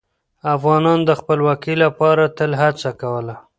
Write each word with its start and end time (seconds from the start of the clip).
افغانان 0.55 0.99
د 1.05 1.11
خپلواکۍ 1.19 1.75
لپاره 1.83 2.23
تل 2.37 2.51
هڅه 2.61 2.89
کوله. 3.01 3.35